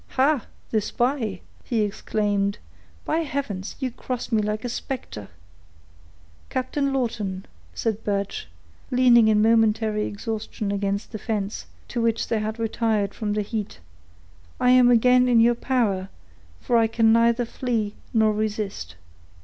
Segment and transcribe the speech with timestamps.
[0.17, 0.47] "Ha!
[0.71, 2.57] the spy," he exclaimed;
[3.05, 5.27] "by heavens, you cross me like a specter."
[6.49, 8.47] "Captain Lawton," said Birch,
[8.89, 13.79] leaning in momentary exhaustion against the fence, to which they had retired from the heat,
[14.59, 16.09] "I am again in your power,
[16.59, 18.95] for I can neither flee, nor resist."